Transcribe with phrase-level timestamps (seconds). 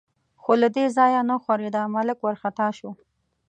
[0.41, 2.89] خو له دې ځایه نه ښورېده، ملک وارخطا شو.